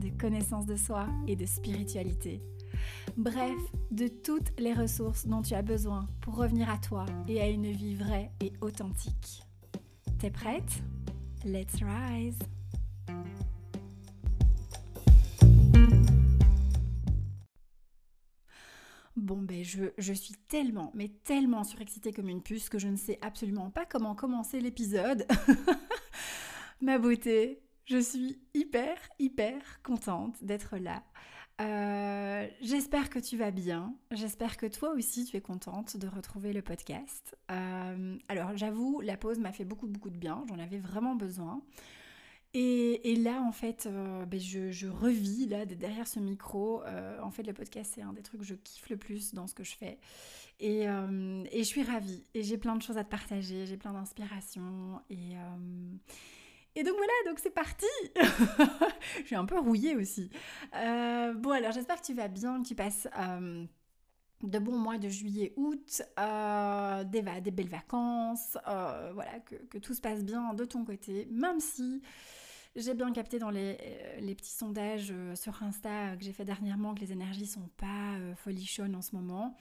[0.00, 2.42] de connaissance de soi et de spiritualité.
[3.16, 7.48] Bref, de toutes les ressources dont tu as besoin pour revenir à toi et à
[7.48, 9.42] une vie vraie et authentique.
[10.18, 10.82] T'es prête?
[11.44, 12.38] Let's rise
[19.16, 22.96] Bon ben je, je, suis tellement, mais tellement surexcitée comme une puce que je ne
[22.96, 25.26] sais absolument pas comment commencer l'épisode.
[26.80, 27.60] Ma beauté,
[27.90, 31.02] je suis hyper, hyper contente d'être là.
[31.60, 33.94] Euh, j'espère que tu vas bien.
[34.12, 37.36] J'espère que toi aussi tu es contente de retrouver le podcast.
[37.50, 40.44] Euh, alors j'avoue, la pause m'a fait beaucoup, beaucoup de bien.
[40.48, 41.62] J'en avais vraiment besoin.
[42.52, 46.82] Et, là, en fait, euh, ben, je, revis là derrière ce micro.
[47.22, 49.54] en fait, le podcast, c'est un des trucs que je kiffe le plus dans ce
[49.54, 49.98] que je fais.
[50.60, 52.24] Et, je suis ravie.
[52.34, 53.66] Et j'ai plein de choses à te partager.
[53.66, 55.00] J'ai plein d'inspiration.
[55.10, 55.34] Et
[56.76, 57.86] et donc voilà, donc c'est parti
[59.20, 60.30] Je suis un peu rouillée aussi.
[60.76, 63.64] Euh, bon alors j'espère que tu vas bien, que tu passes euh,
[64.42, 70.24] de bons mois de juillet, août, euh, des, belles vacances, voilà, que, tout se passe
[70.24, 72.02] bien de ton côté, même si
[72.76, 73.76] j'ai bien capté dans les,
[74.20, 78.94] les petits sondages sur Insta que j'ai fait dernièrement que les énergies sont pas folichonnes
[78.94, 79.56] en ce moment.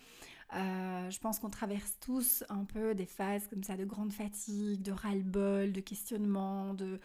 [0.55, 4.81] Euh, je pense qu'on traverse tous un peu des phases comme ça de grande fatigue,
[4.81, 6.99] de ras-le-bol, de questionnement, de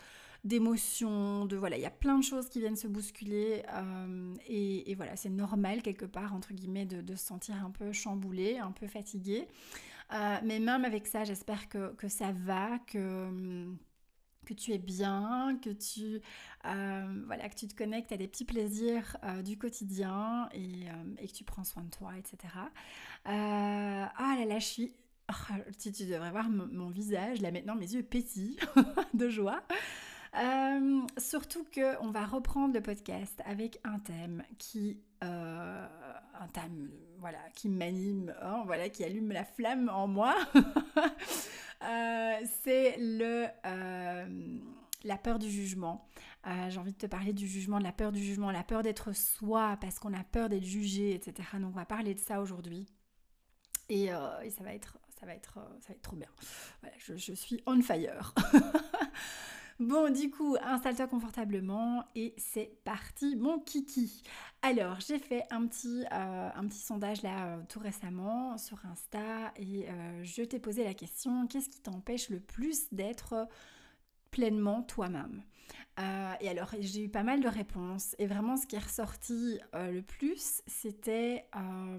[0.45, 4.95] d'émotions, de voilà, il y a plein de choses qui viennent se bousculer euh, et,
[4.95, 8.87] voilà, c'est normal quelque part entre guillemets de, se sentir un peu chamboulé, un peu
[8.87, 9.49] fatigué.
[10.13, 13.67] Euh, mais même avec ça, j'espère que, que, ça va, que
[14.45, 16.21] que tu es bien, que tu,
[16.67, 21.15] euh, voilà, que tu te connectes à des petits plaisirs euh, du quotidien et, euh,
[21.19, 22.39] et, que tu prends soin de toi, etc.
[23.25, 24.95] ah là là, je suis...
[25.31, 28.59] Oh, tu, devrais voir mon, visage, là maintenant mes yeux pétillent
[29.15, 29.63] de joie.
[31.17, 36.91] surtout que on va reprendre le podcast avec un thème qui un thème
[37.21, 40.35] voilà qui m'anime hein, voilà qui allume la flamme en moi
[41.85, 44.59] Euh, c'est le euh,
[45.05, 46.07] la peur du jugement.
[46.47, 48.83] Euh, j'ai envie de te parler du jugement, de la peur du jugement, la peur
[48.83, 51.49] d'être soi parce qu'on a peur d'être jugé, etc.
[51.55, 52.87] Donc on va parler de ça aujourd'hui.
[53.89, 56.29] Et, ça va être, ça va être, ça va être trop bien.
[56.99, 58.35] je, je suis on fire.
[59.81, 64.23] Bon, du coup, installe-toi confortablement et c'est parti, mon kiki.
[64.63, 70.23] Alors, j'ai fait un petit, euh, sondage là euh, tout récemment sur Insta et euh,
[70.23, 73.49] je t'ai posé la question qu'est-ce qui t'empêche le plus d'être
[74.31, 75.43] pleinement toi-même?
[76.41, 80.01] Et alors, j'ai eu pas mal de réponses et vraiment ce qui est ressorti le
[80.03, 81.47] plus, c'était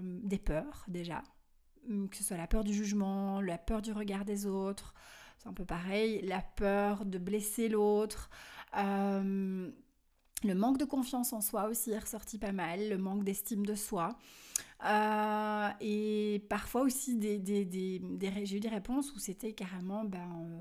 [0.02, 1.22] des peurs déjà,
[1.88, 4.94] que ce soit la peur du jugement, la peur du regard des autres
[5.46, 8.30] un peu pareil, la peur de blesser l'autre.
[8.76, 9.70] Euh,
[10.44, 13.74] le manque de confiance en soi aussi est ressorti pas mal, le manque d'estime de
[13.74, 14.16] soi.
[14.84, 18.00] Euh, et parfois aussi, des, des, des,
[18.44, 20.60] j'ai eu des réponses où c'était carrément, ben, euh,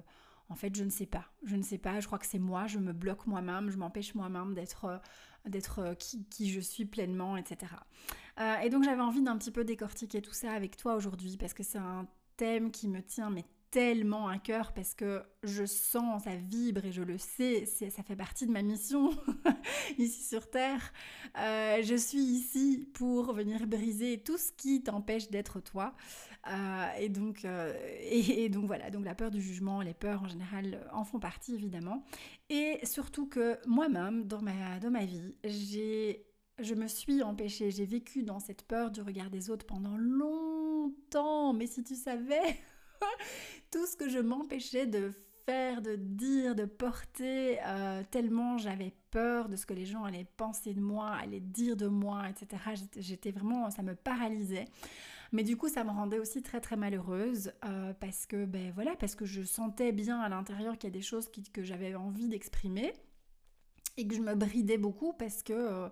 [0.49, 1.25] en fait, je ne sais pas.
[1.43, 4.15] Je ne sais pas, je crois que c'est moi, je me bloque moi-même, je m'empêche
[4.15, 5.01] moi-même d'être
[5.45, 7.71] d'être qui, qui, je suis pleinement, etc.
[8.63, 11.61] et donc j'avais envie d'un petit peu décortiquer tout ça avec toi aujourd'hui parce que
[11.61, 13.45] c'est un thème qui me tient mais
[13.75, 18.15] tellement un cœur parce que je sens, ça vibre et je le sais, ça fait
[18.15, 19.09] partie de ma mission
[19.97, 20.93] ici sur Terre.
[21.37, 25.93] Euh, je suis ici pour venir briser tout ce qui t'empêche d'être toi.
[26.47, 30.29] Euh, et, donc, euh, et, donc voilà, donc la peur du jugement, les peurs en
[30.29, 32.05] général en font partie évidemment.
[32.49, 36.25] Et surtout que moi-même, dans ma, dans ma vie, j'ai
[36.59, 41.51] je me suis empêchée, j'ai vécu dans cette peur du regard des autres pendant longtemps,
[41.51, 42.57] mais si tu savais
[43.71, 45.11] tout ce que je m'empêchais de
[45.45, 50.27] faire, de dire, de porter, euh, tellement j'avais peur de ce que les gens allaient
[50.37, 52.61] penser de moi, allaient dire de moi, etc.
[52.97, 54.65] J'étais vraiment, ça me paralysait.
[55.31, 58.95] Mais du coup, ça me rendait aussi très très malheureuse euh, parce que, ben voilà,
[58.95, 62.27] parce que je sentais bien à l'intérieur qu'il y a des choses que j'avais envie
[62.27, 62.93] d'exprimer
[63.97, 65.89] et que je me bridais beaucoup parce que, euh,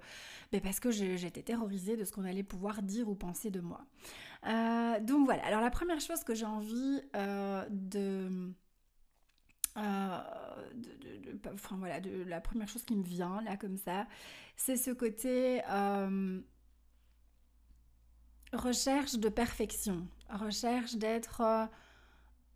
[0.52, 3.86] ben que j'étais terrorisée de ce qu'on allait pouvoir dire ou penser de moi.
[4.48, 8.54] Euh, donc voilà, alors la première chose que j'ai envie euh, de,
[9.76, 14.08] de, enfin voilà, de la première chose qui me vient là comme ça,
[14.56, 15.62] c'est ce côté
[18.52, 21.70] recherche de perfection, recherche d'être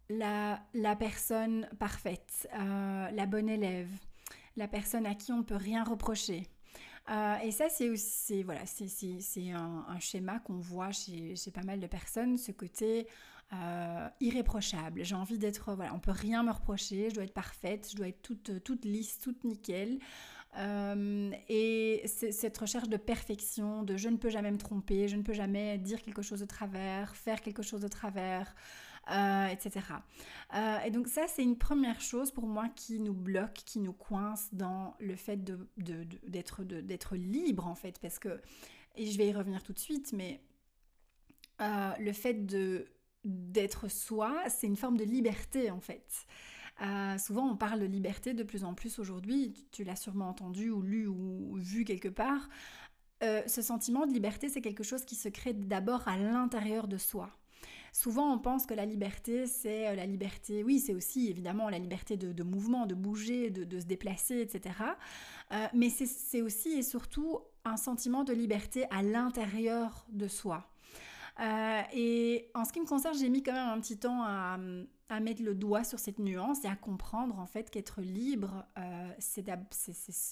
[0.09, 3.89] la, la, personne parfaite, la bonne élève,
[4.57, 6.44] la personne à qui on ne peut rien reprocher.
[7.09, 11.80] Euh, et ça, c'est voilà, c'est un, un, schéma qu'on voit chez, chez, pas mal
[11.80, 13.07] de personnes, ce côté
[13.54, 15.06] euh, irréprochable.
[15.06, 18.09] J'ai envie d'être, voilà, on peut rien me reprocher, je dois être parfaite, je dois
[18.09, 20.00] être toute, toute lisse, toute nickel.
[20.57, 25.21] Euh, et cette recherche de perfection, de je ne peux jamais me tromper, je ne
[25.21, 28.54] peux jamais dire quelque chose de travers, faire quelque chose de travers.
[29.09, 29.86] Euh, etc.
[30.54, 33.94] Euh, et donc ça, c'est une première chose pour moi qui nous bloque, qui nous
[33.94, 35.42] coince dans le fait
[35.77, 38.42] d'être de, libre en fait, parce que,
[38.98, 40.42] et je vais y revenir tout de suite, mais
[41.62, 42.45] euh, le fait
[43.24, 46.27] d'être soi, c'est une forme de liberté en fait.
[47.18, 49.68] souvent, on parle de liberté de plus en plus aujourd'hui.
[49.71, 52.50] Tu, l'as sûrement entendu ou lu ou vu quelque part.
[53.21, 57.31] ce sentiment de liberté, c'est quelque chose qui se crée d'abord à l'intérieur de soi.
[57.97, 61.79] Souvent, on pense que la liberté, c'est euh, la liberté, oui, c'est aussi évidemment la
[61.79, 64.75] liberté de, mouvement, de bouger, de, se déplacer, etc.
[65.51, 70.69] Euh, mais c'est aussi et surtout un sentiment de liberté à l'intérieur de soi.
[71.39, 74.59] Euh, et en ce qui me concerne, j'ai mis quand même un petit temps à,
[75.19, 78.63] mettre le doigt sur cette nuance et à comprendre en fait qu'être libre,
[79.17, 79.44] c'est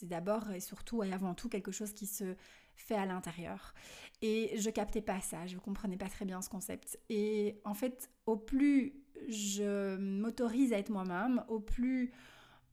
[0.03, 2.35] d'abord et surtout et avant tout quelque chose qui se
[2.75, 3.73] fait à l'intérieur.
[4.21, 6.99] Et je captais pas ça, je comprenais pas très bien ce concept.
[7.09, 12.11] Et en fait, au plus je m'autorise à être moi-même, au plus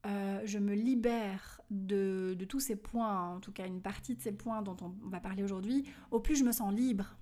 [0.05, 4.33] euh, je me libère de, tous ces points, en tout cas une partie de ces
[4.33, 7.17] points dont on, va parler aujourd'hui, au plus je me sens libre.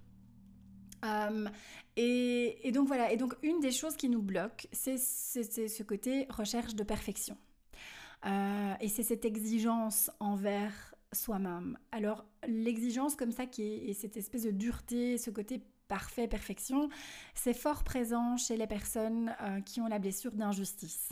[1.05, 1.49] Euh,
[1.97, 6.75] et, donc voilà, et donc une des choses qui nous bloque, c'est ce côté recherche
[6.75, 7.37] de perfection.
[8.27, 11.76] Euh, et c'est cette exigence envers soi-même.
[11.92, 16.88] Alors l'exigence comme ça qui est et cette espèce de dureté, ce côté parfait, perfection,
[17.34, 21.10] c'est fort présent chez les personnes euh, qui ont la blessure d'injustice.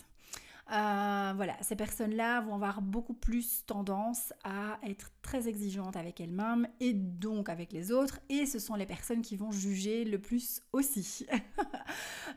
[0.70, 6.68] Euh, voilà, ces personnes-là vont avoir beaucoup plus tendance à être très exigeantes avec elles-mêmes
[6.80, 10.60] et donc avec les autres, et ce sont les personnes qui vont juger le plus
[10.72, 11.26] aussi.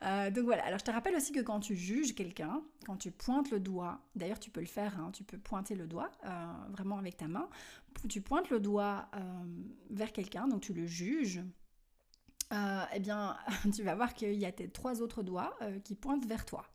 [0.04, 3.12] Euh, donc voilà, alors je te rappelle aussi que quand tu juges quelqu'un, quand tu
[3.12, 6.46] pointes le doigt, d'ailleurs tu peux le faire, hein, tu peux pointer le doigt euh,
[6.70, 7.48] vraiment avec ta main,
[8.10, 9.12] tu pointes le doigt
[9.92, 11.42] vers quelqu'un, donc tu le juges.
[12.52, 13.38] eh bien,
[13.76, 16.66] tu vas voir qu'il y a tes trois autres doigts qui pointent vers toi.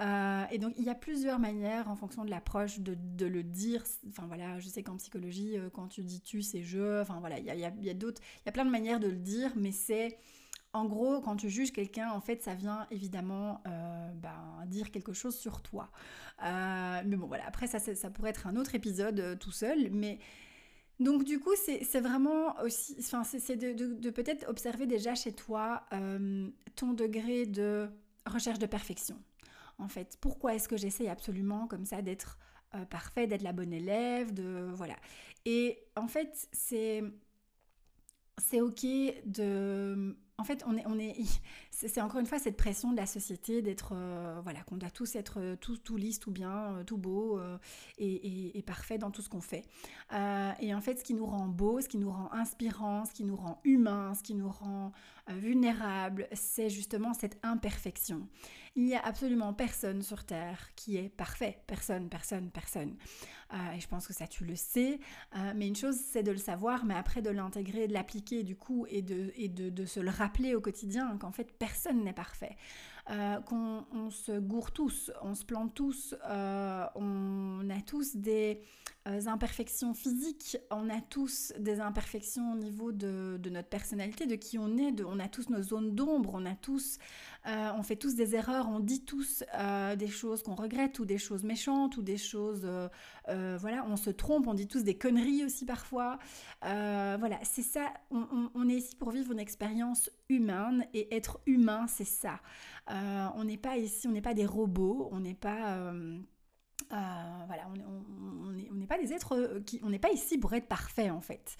[0.00, 3.84] Euh, et donc il y a plusieurs manières en fonction de l'approche de, le dire.
[4.08, 7.00] Enfin voilà, je sais qu'en psychologie, euh, quand tu dis tu, c'est je.
[7.00, 9.52] Enfin voilà, il y a, d'autres, il y a plein de manières de le dire,
[9.56, 10.18] mais c'est
[10.72, 15.12] en gros, quand tu juges quelqu'un, en fait, ça vient évidemment euh, ben, dire quelque
[15.12, 15.88] chose sur toi.
[16.42, 20.18] mais bon, voilà, après, ça, ça, pourrait être un autre épisode tout seul, mais...
[21.00, 25.84] Donc du coup, c'est vraiment aussi, enfin, c'est de peut-être observer déjà chez toi
[26.76, 27.88] ton degré de
[28.26, 29.16] recherche de perfection
[29.78, 30.18] en fait.
[30.20, 32.38] Pourquoi est-ce que j'essaye absolument comme ça d'être
[32.74, 34.96] euh, parfait, d'être la bonne élève, de voilà.
[35.44, 37.02] Et en fait, c'est
[38.38, 38.84] c'est ok
[39.26, 41.14] de en fait, on est, on est,
[41.74, 45.16] c'est encore une fois cette pression de la société d'être, euh, voilà, qu'on doit tous
[45.16, 47.40] être euh, tout, tout lisse, tout bien, tout beau
[47.98, 49.62] et, parfait dans tout ce qu'on fait.
[50.60, 53.24] et en fait, ce qui nous rend beau, ce qui nous rend inspirant, ce qui
[53.24, 54.92] nous rend humain, ce qui nous rend
[55.28, 58.26] vulnérable, c'est justement cette imperfection.
[58.76, 61.58] Il n'y a absolument personne sur Terre qui est parfait.
[61.68, 62.96] Personne, personne, personne.
[63.52, 64.98] Euh, et je pense que ça, tu le sais.
[65.36, 68.56] Euh, mais une chose, c'est de le savoir, mais après de l'intégrer, de l'appliquer du
[68.56, 72.12] coup, et, de, et de, de, se le rappeler au quotidien qu'en fait, personne n'est
[72.12, 72.56] parfait.
[73.10, 78.60] Euh, qu'on on se gourre tous, on se plante tous, on a tous des
[79.06, 84.58] imperfections physiques, on a tous des imperfections au niveau de, de notre personnalité, de qui
[84.58, 86.98] on est, de, on a tous nos zones d'ombre, on a tous
[87.46, 91.04] euh, on fait tous des erreurs, on dit tous euh, des choses qu'on regrette ou
[91.04, 92.66] des choses méchantes ou des choses,
[93.28, 96.18] euh, voilà, on se trompe, on dit tous des conneries aussi parfois.
[96.62, 102.04] voilà, c'est ça, on, est ici pour vivre une expérience humaine et être humain, c'est
[102.04, 102.40] ça.
[102.88, 105.92] on n'est pas ici, on n'est pas des robots, on n'est pas...
[107.46, 107.68] voilà,
[108.70, 111.56] on n'est pas des êtres qui, on n'est pas ici pour être parfait en fait.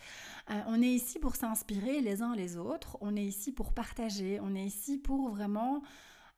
[0.51, 4.41] Euh, on est ici pour s'inspirer les uns les autres, on est ici pour partager,
[4.41, 5.83] on est ici pour vraiment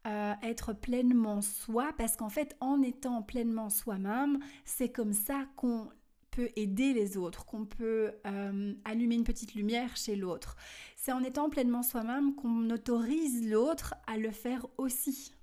[0.06, 5.88] euh, être pleinement soi, parce qu'en fait, en étant pleinement soi-même, c'est comme ça qu'on
[6.30, 10.56] peut aider les autres, qu'on peut euh, allumer une petite lumière chez l'autre.
[10.94, 15.35] C'est en étant pleinement soi-même qu'on autorise l'autre à le faire aussi.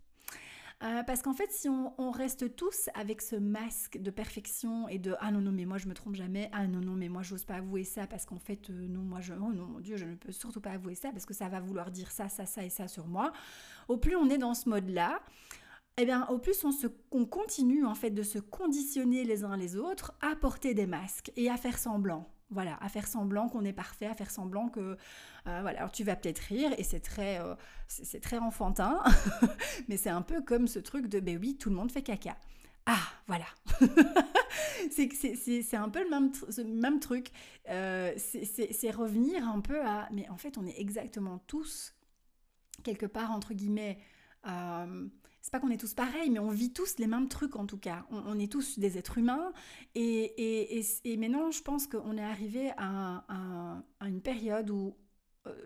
[0.84, 5.16] Euh, parce qu'en fait, si on, reste tous avec ce masque de perfection et de
[5.20, 7.46] ah non non mais moi je me trompe jamais, ah non non mais moi j'ose
[7.46, 10.06] pas avouer ça parce qu'en fait euh, non moi je oh non mon dieu je
[10.06, 12.64] ne peux surtout pas avouer ça parce que ça va vouloir dire ça ça ça
[12.64, 13.32] et ça sur moi.
[13.88, 15.22] Au plus on est dans ce mode là,
[15.98, 19.58] eh bien, au plus on, se, on continue en fait de se conditionner les uns
[19.58, 22.28] les autres à porter des masques et à faire semblant.
[22.54, 24.98] Voilà, à faire semblant qu'on est parfait, à faire semblant que...
[25.48, 27.56] Euh, voilà, alors tu vas peut-être rire et c'est très, euh,
[27.88, 29.04] c'est très enfantin,
[29.88, 32.38] mais c'est un peu comme ce truc de, ben oui, tout le monde fait caca.
[32.86, 33.46] Ah, voilà.
[34.92, 36.32] c'est un peu le même,
[36.80, 37.32] même truc.
[37.70, 40.08] Euh, c'est revenir un peu à...
[40.12, 41.96] Mais en fait, on est exactement tous,
[42.84, 44.00] quelque part, entre guillemets,
[45.44, 47.78] c'est pas qu'on est tous pareils, mais on vit tous les mêmes trucs en tout
[47.78, 48.06] cas.
[48.10, 49.52] On, est tous des êtres humains.
[49.94, 53.26] Et, et, maintenant, je pense qu'on est arrivé à,
[54.00, 54.96] à, une période où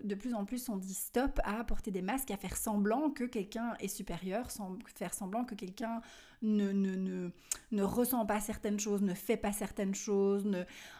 [0.02, 3.24] de plus en plus on dit stop à porter des masques, à faire semblant que
[3.24, 6.00] quelqu'un est supérieur, sans faire semblant que quelqu'un
[6.42, 7.30] ne, ne, ne,
[7.70, 10.50] ne, ressent pas certaines choses, ne fait pas certaines choses.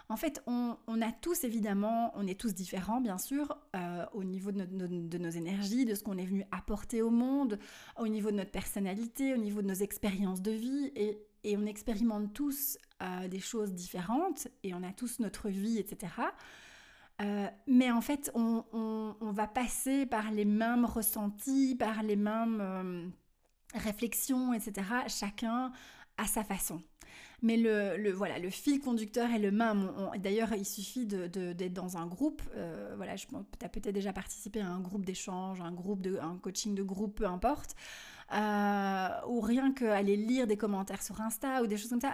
[0.09, 4.23] En fait, on, on, a tous évidemment, on est tous différents bien sûr, euh, au
[4.23, 7.59] niveau de, de, nos énergies, de ce qu'on est venu apporter au monde,
[7.99, 11.67] au niveau de notre personnalité, au niveau de nos expériences de vie, et, et on
[11.67, 16.13] expérimente tous euh, des choses différentes, et on a tous notre vie, etc.
[17.21, 18.65] Euh, mais en fait, on,
[19.21, 23.09] va passer par les mêmes ressentis, par les mêmes euh,
[23.75, 24.87] réflexions, etc.
[25.09, 25.73] Chacun
[26.17, 26.81] à sa façon.
[27.41, 29.93] Mais le, voilà, le fil conducteur est le même.
[30.19, 32.43] D'ailleurs, il suffit d'être dans un groupe.
[32.57, 33.29] Euh, voilà, tu
[33.63, 37.17] as peut-être déjà participé à un groupe d'échange, un groupe de, un coaching de groupe,
[37.17, 37.77] peu importe.
[38.31, 42.13] Euh, ou rien qu'aller lire des commentaires sur Insta ou des choses comme ça,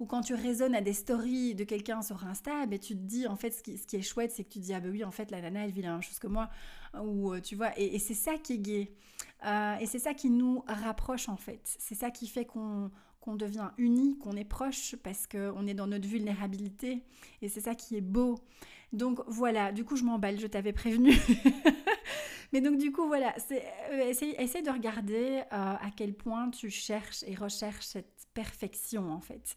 [0.00, 3.28] ou, quand tu raisonnes à des stories de quelqu'un sur Insta, ben, tu te dis,
[3.28, 5.12] en fait, ce qui, est chouette, c'est que tu te dis, ah ben oui, en
[5.12, 6.50] fait, la nana, elle vit la même chose que moi,
[7.00, 8.92] ou euh, tu vois, et, c'est ça qui est gai.
[9.46, 11.60] Euh, et c'est ça qui nous rapproche, en fait.
[11.78, 15.86] C'est ça qui fait qu'on qu'on devient unis, qu'on est proche parce qu'on est dans
[15.86, 17.04] notre vulnérabilité
[17.42, 18.38] et c'est ça qui est beau.
[18.94, 21.12] Donc voilà, du coup je m'emballe, je t'avais prévenu.
[22.52, 27.22] Mais donc du coup, voilà, euh, essaye, de regarder euh, à quel point tu cherches
[27.26, 29.56] et recherches cette perfection en fait.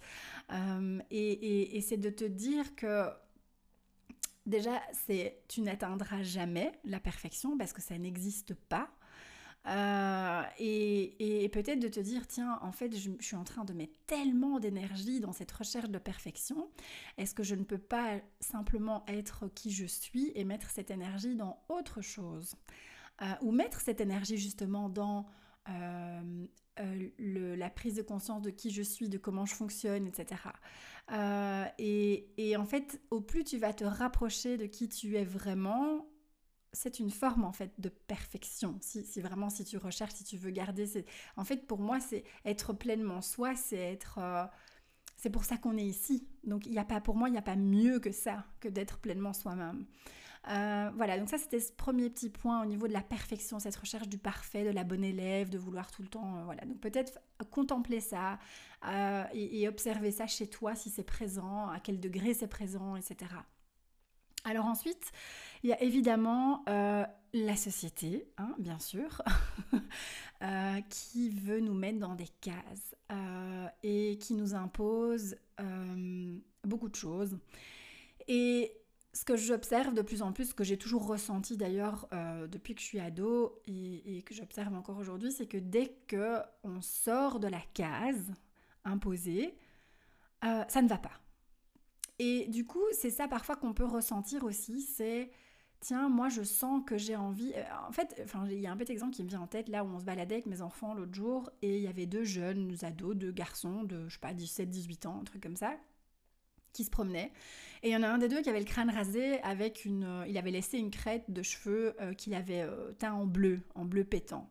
[0.51, 3.09] Euh, et, et, c'est de te dire que
[4.45, 8.89] déjà, c'est tu n'atteindras jamais la perfection parce que ça n'existe pas.
[9.65, 13.93] Et, et peut-être de te dire, tiens, en fait, je, suis en train de mettre
[14.08, 16.70] tellement d'énergie dans cette recherche de perfection,
[17.17, 21.36] est-ce que je ne peux pas simplement être qui je suis et mettre cette énergie
[21.36, 22.55] dans autre chose?
[23.22, 25.27] Euh, ou mettre cette énergie justement dans
[25.70, 26.46] euh,
[26.79, 30.41] euh, la prise de conscience de qui je suis, de comment je fonctionne, etc.
[31.77, 36.08] et, en fait, au plus tu vas te rapprocher de qui tu es vraiment,
[36.74, 38.77] c'est une forme en fait de perfection.
[38.82, 41.06] Si, vraiment, si tu recherches, si tu veux garder, c'est
[41.38, 44.20] en fait pour moi c'est être pleinement soi, c'est être,
[45.15, 46.27] c'est pour ça qu'on est ici.
[46.44, 48.68] Donc il y a pas, pour moi, il n'y a pas mieux que ça que
[48.68, 49.86] d'être pleinement soi-même.
[50.50, 53.77] Euh, voilà, donc ça c'était ce premier petit point au niveau de la perfection, cette
[53.77, 56.65] recherche du parfait, de la bonne élève, de vouloir tout le temps, euh, voilà.
[56.65, 58.39] Donc peut-être contempler ça
[58.86, 63.32] euh, et, observer ça chez toi si c'est présent, à quel degré c'est présent, etc.
[64.43, 65.12] Alors ensuite,
[65.63, 69.21] il y a évidemment la société, hein, bien sûr,
[70.89, 72.95] qui veut nous mettre dans des cases
[73.83, 75.35] et qui nous impose
[76.63, 77.38] beaucoup de choses.
[78.27, 78.71] Et
[79.13, 82.73] ce que j'observe de plus en plus, ce que j'ai toujours ressenti d'ailleurs euh, depuis
[82.73, 87.39] que je suis ado et, que j'observe encore aujourd'hui, c'est que dès que on sort
[87.39, 88.31] de la case
[88.83, 89.55] imposée,
[90.43, 91.23] euh, ça ne va pas.
[92.20, 95.32] Et du coup, c'est ça parfois qu'on peut ressentir aussi, c'est
[95.84, 97.53] tiens, moi je sens que j'ai envie.
[97.55, 99.67] Euh, en fait, enfin, il y a un petit exemple qui me vient en tête
[99.70, 102.24] là où on se baladait avec mes enfants l'autre jour et il y avait deux
[102.24, 105.75] jeunes ados, deux garçons de je sais pas 17, 18 ans, un truc comme ça,
[106.72, 107.32] qui se promenaient.
[107.84, 110.05] Et il y en a un des deux qui avait le crâne rasé avec une...
[110.05, 112.65] Euh, il avait laissé une crête de cheveux euh, qu'il avait
[113.00, 114.50] teint en bleu, en bleu pétant.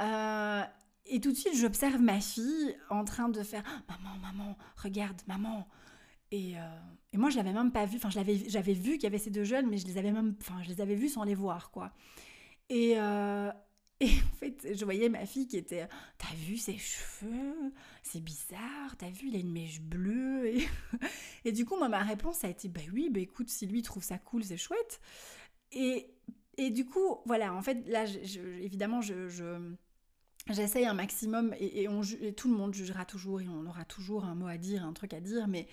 [0.00, 5.66] et tout de suite, j'observe ma fille en train de faire Maman, maman, regarde, maman!»
[6.34, 6.54] Et,
[7.12, 7.96] et, moi, je l'avais même pas vu.
[7.96, 10.34] Enfin, j'avais vu qu'il y avait ces deux jeunes, mais je les avais même...
[10.40, 11.92] Enfin, je les avais vus sans les voir, quoi.
[12.70, 12.96] Et,
[14.00, 15.88] et en fait, je voyais ma fille qui était
[16.18, 17.72] T'as vu ses cheveux?
[18.02, 20.52] C'est bizarre, t'as vu, il a une mèche bleue.
[21.44, 24.02] Et, du coup, moi, ma réponse a été Bah oui, bah écoute, si lui trouve
[24.02, 25.00] ça cool, c'est chouette.
[25.72, 26.10] Et,
[26.56, 28.04] et du coup, voilà, en fait, là,
[28.60, 29.28] évidemment, je,
[30.50, 34.24] j'essaye un maximum et, on, et tout le monde jugera toujours et on aura toujours
[34.24, 35.66] un mot à dire, un truc à dire, mais,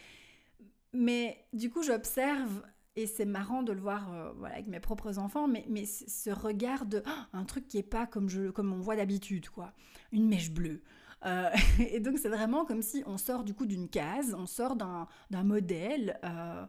[0.94, 2.64] mais du coup, j'observe
[2.96, 6.30] et c'est marrant de le voir euh, voilà, avec mes propres enfants, mais, mais ce
[6.30, 9.74] regard de oh, un truc qui est pas comme, je, comme on voit d'habitude, quoi.
[10.12, 10.82] Une mèche bleue.
[11.26, 14.76] Euh, et donc c'est vraiment comme si on sort du coup d'une case, on sort
[14.76, 15.08] d'un
[15.44, 16.66] modèle, euh,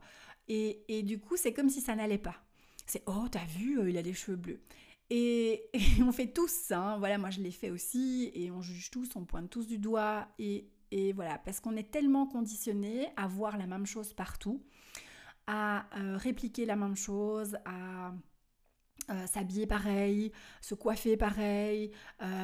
[0.49, 2.37] et, et, du coup c'est comme si ça n'allait pas.
[2.87, 4.61] C'est oh t'as vu, il a des cheveux bleus.
[5.11, 6.99] Et, et on fait tous ça, hein.
[6.99, 10.29] voilà moi je l'ai fait aussi, et on juge tous, on pointe tous du doigt,
[10.39, 14.63] et, et voilà, parce qu'on est tellement conditionné à voir la même chose partout
[15.47, 18.13] à euh, répliquer la même chose, à
[19.11, 21.91] euh, s'habiller pareil, se coiffer pareil,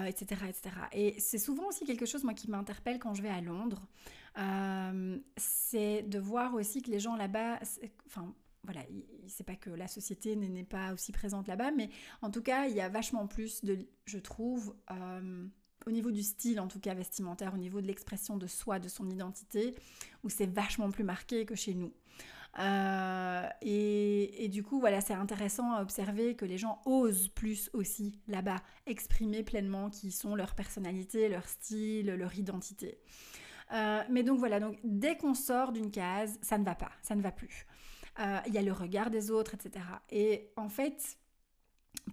[0.07, 0.71] etc., euh, etc.
[0.93, 3.87] Et c'est souvent aussi quelque chose, moi, qui m'interpelle quand je vais à Londres.
[5.37, 7.61] c'est de voir aussi que les gens là-bas,
[8.07, 8.81] enfin, voilà,
[9.27, 11.91] c'est pas que la société n'est pas aussi présente là-bas, mais
[12.23, 14.75] en tout cas, il y a vachement plus de, je trouve,
[15.87, 18.89] au niveau du style, en tout cas vestimentaire, au niveau de l'expression de soi, de
[18.89, 19.75] son identité,
[20.25, 21.93] où c'est vachement plus marqué que chez nous.
[22.59, 28.19] Euh, et, du coup, voilà, c'est intéressant à observer que les gens osent plus aussi
[28.27, 32.99] là-bas exprimer pleinement qui sont leur personnalité, leur style, leur identité.
[33.73, 37.15] Euh, mais donc voilà, donc dès qu'on sort d'une case, ça ne va pas, ça
[37.15, 37.67] ne va plus.
[38.19, 39.85] Euh, il y a le regard des autres, etc.
[40.11, 41.19] Et en fait,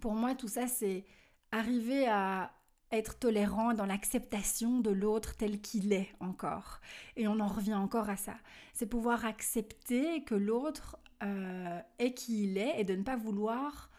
[0.00, 1.04] pour moi, tout ça, c'est
[1.50, 2.52] arriver à
[2.92, 6.80] être tolérant dans l'acceptation de l'autre tel qu'il est encore.
[7.16, 8.34] Et on en revient encore à ça.
[8.72, 13.90] C'est pouvoir accepter que l'autre euh, est qui il est et de ne pas vouloir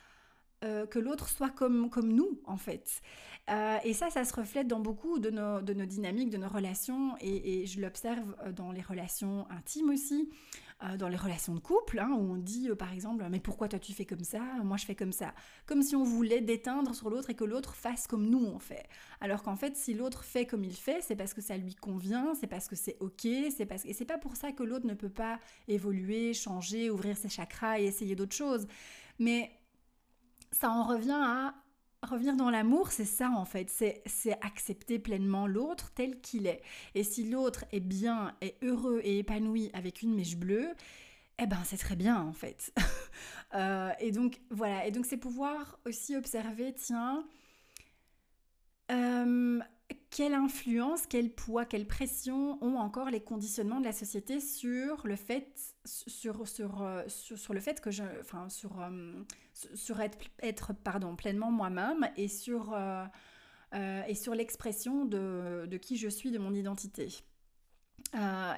[0.64, 3.02] euh, que l'autre soit comme, nous, en fait.
[3.50, 7.66] Euh, et ça, ça se reflète dans beaucoup de nos, dynamiques, de nos relations, et,
[7.66, 10.30] je l'observe dans les relations intimes aussi.
[10.84, 13.68] Euh, dans les relations de couple, hein, où on dit euh, par exemple mais pourquoi
[13.68, 15.34] toi tu fais comme ça, moi je fais comme ça,
[15.66, 18.86] comme si on voulait déteindre sur l'autre et que l'autre fasse comme nous on fait.
[19.20, 22.36] Alors qu'en fait si l'autre fait comme il fait, c'est parce que ça lui convient,
[22.36, 24.94] c'est parce que c'est ok, c'est parce et c'est pas pour ça que l'autre ne
[24.94, 28.68] peut pas évoluer, changer, ouvrir ses chakras et essayer d'autres choses.
[29.18, 29.50] Mais
[30.58, 31.54] ça en revient à
[32.04, 36.62] revenir dans l'amour, c'est ça en fait, c'est accepter pleinement l'autre tel qu'il est.
[36.96, 40.70] Et si l'autre est bien, est heureux et épanoui avec une mèche bleue,
[41.40, 42.74] eh ben c'est très bien en fait.
[43.56, 47.26] Euh, et donc voilà, et donc c'est pouvoir aussi observer, tiens,
[48.92, 49.26] euh,
[50.18, 55.16] quelle influence, quel poids, quelle pression ont encore les conditionnements de la société sur le
[55.16, 55.48] fait,
[55.86, 59.14] sur, sur, euh, sur, le fait que je, enfin, sur, euh,
[59.54, 63.06] sur être, être pardon, pleinement moi-même et sur, euh,
[64.16, 67.10] sur l'expression de, de, qui je suis, de mon identité.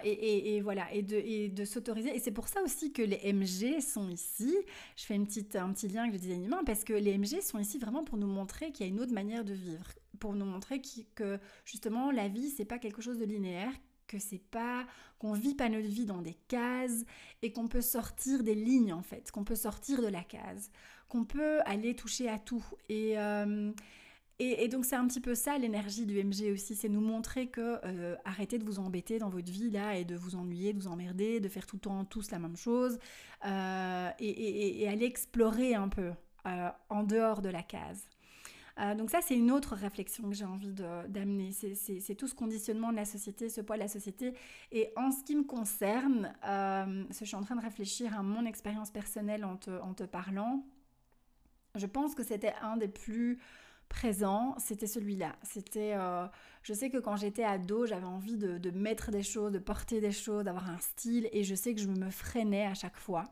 [0.06, 2.16] et, et, voilà, et de, et de s'autoriser.
[2.16, 4.56] Et c'est pour ça aussi que les MG sont ici.
[4.96, 7.42] Je fais une petite, un petit lien avec le design humain parce que les MG
[7.42, 10.34] sont ici vraiment pour nous montrer qu'il y a une autre manière de vivre pour
[10.34, 10.82] nous montrer
[11.16, 13.74] que justement la vie c'est pas quelque chose de linéaire,
[14.10, 14.86] que c'est pas
[15.20, 17.06] qu'on vit pas notre vie dans des cases
[17.42, 20.72] et qu'on peut sortir des lignes en fait, qu'on peut sortir de la case,
[21.08, 23.72] qu'on peut aller toucher à tout euh,
[24.40, 27.48] et et, donc c'est un petit peu ça l'énergie du MG aussi, c'est nous montrer
[27.48, 30.80] que euh, arrêtez de vous embêter dans votre vie là et de vous ennuyer, de
[30.80, 32.98] vous emmerder, de faire tout le temps tous la même chose
[33.46, 36.12] euh, et, et, aller explorer un peu
[36.90, 38.08] en dehors de la case.
[38.80, 40.72] Euh, donc ça, c'est une autre réflexion que j'ai envie
[41.08, 41.52] d'amener.
[41.52, 44.34] C'est tout ce conditionnement de la société, ce poids de la société.
[44.72, 48.46] Et en ce qui me concerne, euh, je suis en train de réfléchir à mon
[48.46, 50.64] expérience personnelle en te, parlant.
[51.76, 53.40] Je pense que c'était un des plus
[53.90, 55.36] présents, c'était celui-là.
[55.44, 56.26] C'était, euh,
[56.64, 60.12] je sais que quand j'étais ado, j'avais envie de, mettre des choses, de porter des
[60.12, 63.26] choses, d'avoir un style, et je sais que je me freinais à chaque fois.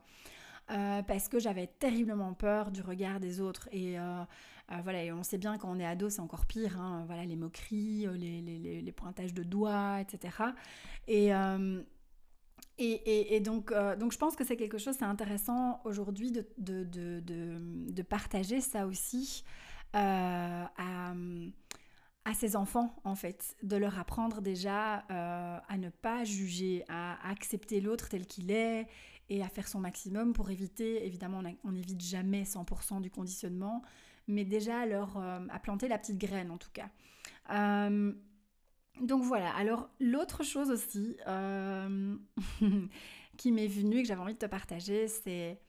[0.66, 4.22] parce que j'avais terriblement peur du regard des autres et euh,
[4.82, 6.78] voilà, et on sait bien quand on est ado, c'est encore pire.
[6.80, 10.36] Hein, voilà, les moqueries, euh, les, pointages de doigts, etc.
[11.08, 11.82] Euh,
[12.78, 16.84] et, et, donc, donc, je pense que c'est quelque chose, c'est intéressant aujourd'hui de, de,
[16.84, 19.42] de, de, partager ça aussi
[19.92, 27.18] à, à, ses enfants, en fait, de leur apprendre déjà à ne pas juger, à
[27.28, 28.86] accepter l'autre tel qu'il est
[29.30, 33.82] et à faire son maximum pour éviter, évidemment, on n'évite jamais 100% du conditionnement,
[34.28, 36.88] mais déjà leur, euh, à planter la petite graine en tout cas.
[37.50, 38.12] Euh,
[39.00, 42.16] donc voilà, alors l'autre chose aussi euh,
[43.36, 45.60] qui m'est venue, que j'avais envie de te partager, c'est...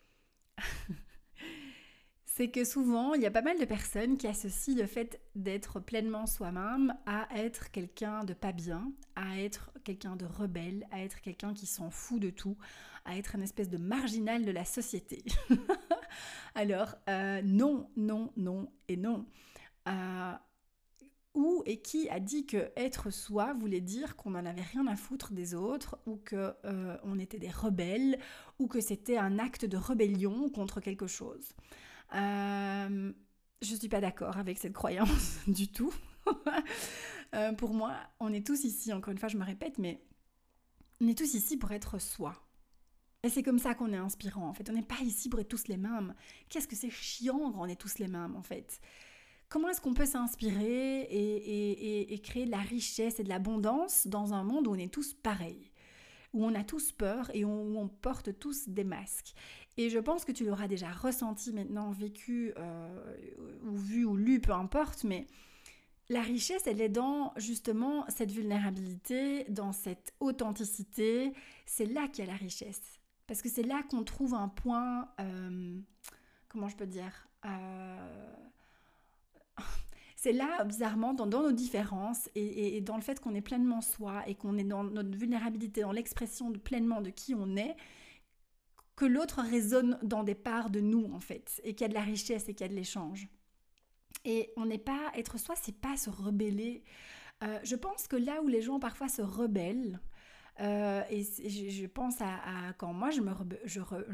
[2.40, 5.82] c'est que souvent, il y a pas mal de personnes qui associent le fait d'être
[5.82, 11.20] pleinement soi-même à être quelqu'un de pas bien, à être quelqu'un de rebelle, à être
[11.20, 12.56] quelqu'un qui s'en fout de tout,
[13.04, 15.22] à être une espèce de marginal de la société.
[16.56, 19.26] Alors, euh, non, non, non et non.
[19.90, 20.32] Euh,
[21.34, 24.96] où et qui a dit que être soi voulait dire qu'on n'en avait rien à
[24.96, 28.18] foutre des autres ou que euh, on était des rebelles
[28.60, 31.54] ou que c'était un acte de rébellion contre quelque chose?
[32.16, 33.14] Euh,
[33.62, 35.94] je suis pas d'accord avec cette croyance du tout.
[37.36, 40.02] Euh, pour moi, on est tous ici, encore une fois, je me répète, mais
[41.00, 42.34] on est tous ici pour être soi.
[43.22, 44.68] Et c'est comme ça qu'on est inspirant, en fait.
[44.70, 46.16] On n'est pas ici pour être tous les mêmes.
[46.50, 48.82] Qu'est-ce que c'est chiant quand on est tous les mêmes, en fait?
[49.50, 54.44] Comment est-ce qu'on peut s'inspirer et, créer de la richesse et de l'abondance dans un
[54.44, 55.72] monde où on est tous pareils,
[56.34, 59.34] où on a tous peur et où on porte tous des masques?
[59.80, 63.26] Et je pense que tu l'auras déjà ressenti maintenant, vécu euh,
[63.64, 65.26] ou vu ou lu, peu importe, mais
[66.10, 71.32] la richesse, elle est dans justement cette vulnérabilité, dans cette authenticité.
[71.66, 73.00] C'est là qu'il y a la richesse.
[73.26, 75.80] Parce que c'est là qu'on trouve un point, euh,
[76.50, 78.34] comment je peux dire, euh,
[80.18, 84.36] c'est là, bizarrement, dans, nos différences et, dans le fait qu'on est pleinement soi et
[84.36, 87.78] qu'on est dans notre vulnérabilité, dans l'expression pleinement de qui on est,
[89.00, 91.94] que l'autre résonne dans des parts de nous, en fait, et qu'il y a de
[91.94, 93.30] la richesse et qu'il y a de l'échange.
[94.26, 96.84] Et on n'est pas, être soi, c'est pas se rebeller.
[97.42, 100.02] Euh, je pense que là où les gens parfois se rebellent,
[100.60, 103.32] euh, et je, pense à, quand moi je, me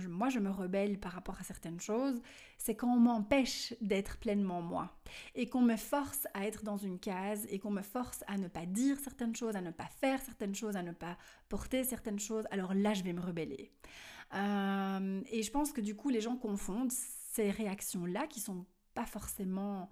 [0.08, 2.22] moi je me rebelle par rapport à certaines choses,
[2.60, 4.96] c'est quand on m'empêche d'être pleinement moi
[5.34, 8.48] et qu'on me force à être dans une case et qu'on me force à ne
[8.48, 11.18] pas dire certaines choses, à ne pas faire certaines choses, à ne pas
[11.50, 12.46] porter certaines choses.
[12.52, 13.72] Alors là, je vais me rebeller.
[14.36, 19.06] Euh, et je pense que du coup, les gens confondent ces réactions-là qui sont pas
[19.06, 19.90] forcément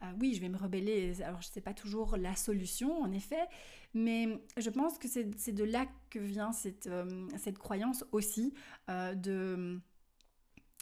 [0.00, 1.22] ah oui, je vais me rebeller.
[1.22, 3.46] Alors, je sais pas toujours la solution, en effet,
[3.94, 8.52] mais je pense que c'est de là que vient cette, euh, cette croyance aussi
[8.90, 9.80] euh, de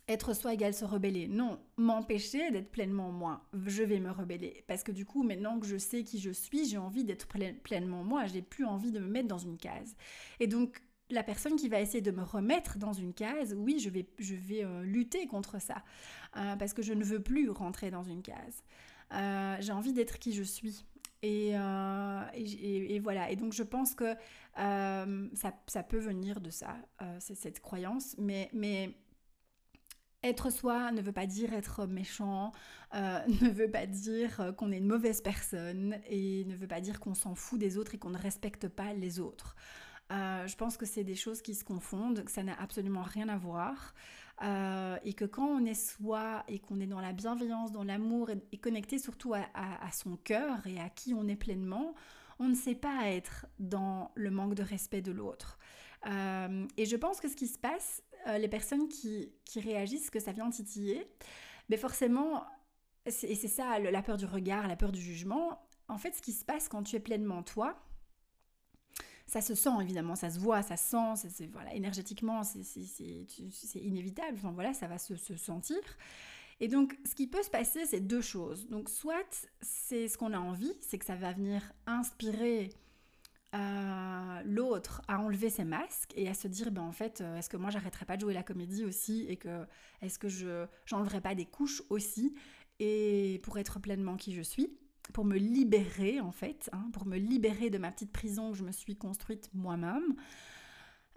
[0.08, 1.28] être soi égale se rebeller.
[1.28, 3.48] Non, m'empêcher d'être pleinement moi.
[3.66, 4.64] Je vais me rebeller.
[4.66, 7.28] Parce que du coup, maintenant que je sais qui je suis, j'ai envie d'être
[7.62, 8.26] pleinement moi.
[8.26, 9.94] J'ai plus envie de me mettre dans une case.
[10.40, 13.90] Et donc, la personne qui va essayer de me remettre dans une case, oui, je
[13.90, 15.82] vais, je vais euh, lutter contre ça.
[16.32, 18.62] parce que je ne veux plus rentrer dans une case.
[19.14, 20.84] Euh, j'ai envie d'être qui je suis.
[21.24, 23.30] Euh, et, et, voilà.
[23.30, 24.16] Et donc je pense que
[24.58, 26.76] euh, ça, ça, peut venir de ça,
[27.20, 28.16] c'est cette croyance.
[28.18, 28.94] Mais, mais
[30.24, 32.52] être soi ne veut pas dire être méchant,
[32.94, 37.14] ne veut pas dire qu'on est une mauvaise personne et ne veut pas dire qu'on
[37.14, 39.56] s'en fout des autres et qu'on ne respecte pas les autres.
[40.10, 43.36] Je pense que c'est des choses qui se confondent, que ça n'a absolument rien à
[43.36, 43.94] voir.
[44.42, 48.30] Euh, et que quand on est soi et qu'on est dans la bienveillance, dans l'amour
[48.30, 51.94] et, connecté surtout à, son cœur et à qui on est pleinement,
[52.40, 55.58] on ne sait pas être dans le manque de respect de l'autre.
[56.06, 60.10] Euh, et je pense que ce qui se passe, euh, les personnes qui, qui, réagissent,
[60.10, 61.06] que ça vient titiller,
[61.68, 62.44] mais forcément,
[63.06, 66.32] et c'est ça la peur du regard, la peur du jugement, en fait ce qui
[66.32, 67.80] se passe quand tu es pleinement toi,
[69.32, 74.52] ça se sent évidemment, ça se voit, ça se sent, voilà, énergétiquement c'est inévitable, enfin
[74.52, 75.78] voilà, ça va se, sentir.
[76.60, 78.68] Et donc ce qui peut se passer, c'est deux choses.
[78.68, 82.74] Donc soit c'est ce qu'on a envie, c'est que ça va venir inspirer
[83.54, 87.48] euh, l'autre à enlever ses masques et à se dire ben en fait euh, est-ce
[87.48, 89.64] que moi j'arrêterai pas de jouer la comédie aussi et que
[90.02, 92.34] est-ce que je j'enlèverai pas des couches aussi
[92.80, 94.78] et pour être pleinement qui je suis?
[95.12, 98.64] Pour me libérer en fait, hein, pour me libérer de ma petite prison que je
[98.64, 100.14] me suis construite moi-même.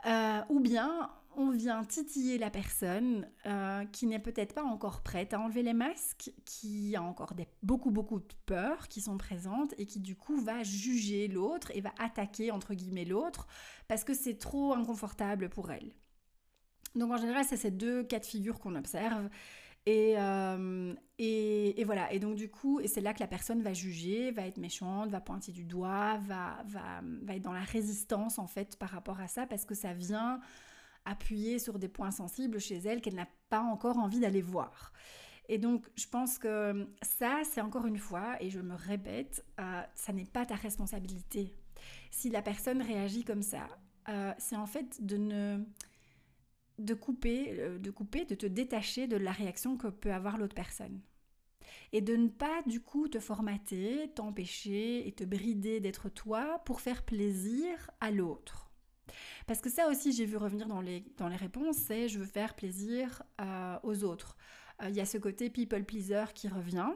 [0.05, 5.34] Euh, ou bien on vient titiller la personne euh, qui n'est peut-être pas encore prête
[5.34, 9.73] à enlever les masques, qui a encore des, beaucoup beaucoup de peurs qui sont présentes
[9.77, 13.47] et qui du coup va juger l'autre et va attaquer entre guillemets l'autre
[13.88, 15.91] parce que c'est trop inconfortable pour elle.
[16.95, 19.29] Donc en général c'est ces deux cas de figure qu'on observe
[19.88, 24.32] euh, et, et, voilà, et donc du coup, c'est là que la personne va juger,
[24.32, 28.48] va être méchante, va pointer du doigt, va, va, va être dans la résistance en
[28.48, 30.39] fait par rapport à ça, parce que ça vient
[31.06, 34.91] appuyer sur des points sensibles chez elle qu'elle n'a pas encore envie d'aller voir.
[35.48, 39.82] Et donc, je pense que ça, c'est encore une fois, et je me répète, euh,
[39.93, 41.54] ça n'est pas ta responsabilité.
[42.10, 43.67] Si la personne réagit comme ça,
[44.10, 45.60] euh, c'est en fait de ne
[46.79, 50.55] de couper, euh, de couper, de te détacher de la réaction que peut avoir l'autre
[50.55, 51.01] personne.
[51.91, 56.81] Et de ne pas du coup te formater, t'empêcher et te brider d'être toi pour
[56.81, 58.71] faire plaisir à l'autre.
[59.47, 62.25] Parce que ça aussi j'ai vu revenir dans les, dans les réponses, c'est je veux
[62.25, 64.38] faire plaisir euh, aux autres.
[64.81, 66.89] Euh, il y a ce côté people pleaser qui revient.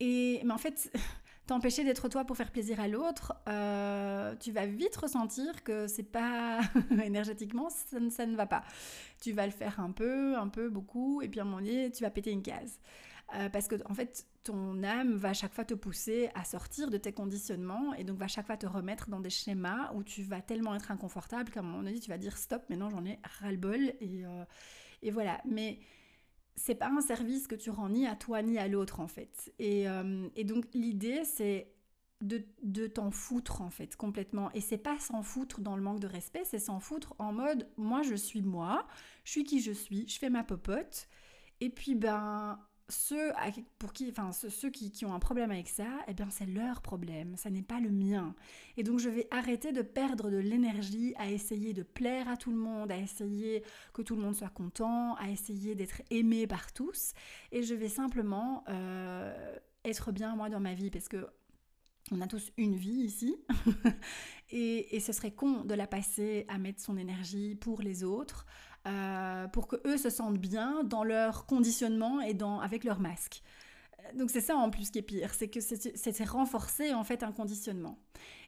[0.00, 0.92] et, mais en fait,
[1.58, 6.60] d'être toi pour faire plaisir à l'autre, euh, tu vas vite ressentir que c'est pas
[7.04, 8.64] énergétiquement, ça, ne va pas.
[9.20, 11.90] Tu vas le faire un peu, un peu, beaucoup, et puis à un moment donné,
[11.90, 12.78] tu vas péter une case.
[13.34, 16.98] Euh, parce que en fait, ton âme va chaque fois te pousser à sortir de
[16.98, 20.42] tes conditionnements et donc va chaque fois te remettre dans des schémas où tu vas
[20.42, 23.94] tellement être inconfortable qu'à un moment donné tu vas dire stop, maintenant j'en ai ras-le-bol
[24.00, 24.44] et, euh,
[25.02, 25.40] et voilà.
[25.46, 25.78] Mais
[26.56, 29.52] c'est pas un service que tu rends ni à toi ni à l'autre en fait.
[29.58, 31.72] Et, euh, et donc l'idée c'est
[32.20, 34.50] de, de t'en foutre en fait complètement.
[34.52, 37.68] Et c'est pas s'en foutre dans le manque de respect, c'est s'en foutre en mode
[37.76, 38.86] moi je suis moi,
[39.24, 41.08] je suis qui je suis, je fais ma popote.
[41.60, 42.58] Et puis ben
[42.92, 43.32] ceux,
[43.78, 46.82] pour qui, enfin, ceux qui, qui, ont un problème avec ça, eh bien c'est leur
[46.82, 48.34] problème, ça n'est pas le mien.
[48.76, 52.50] Et donc je vais arrêter de perdre de l'énergie à essayer de plaire à tout
[52.50, 56.72] le monde, à essayer que tout le monde soit content, à essayer d'être aimé par
[56.72, 57.12] tous.
[57.50, 61.26] Et je vais simplement euh, être bien moi dans ma vie parce que
[62.10, 63.36] on a tous une vie ici
[64.50, 68.44] et, et, ce serait con de la passer à mettre son énergie pour les autres,
[68.86, 73.42] euh, pour que eux se sentent bien dans leur conditionnement et dans, avec leur masque.
[74.14, 77.32] Donc c'est ça en plus qui est pire, c'est que c'est renforcer en fait un
[77.32, 77.98] conditionnement.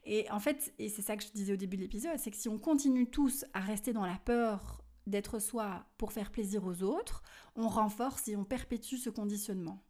[0.05, 2.37] Et en fait, et c'est ça que je disais au début de l'épisode, c'est que
[2.37, 6.83] si on continue tous à rester dans la peur d'être soi pour faire plaisir aux
[6.83, 7.23] autres,
[7.57, 9.83] on renforce et on perpétue ce conditionnement.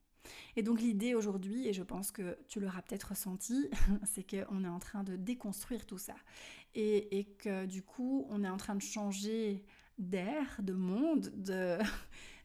[0.57, 3.68] Et donc l'idée aujourd'hui, et je pense que tu l'auras peut-être ressenti,
[4.04, 6.14] c'est qu'on est en train de déconstruire tout ça.
[6.74, 9.64] Et, et, que du coup, on est en train de changer
[9.98, 11.78] d'air, de monde, de,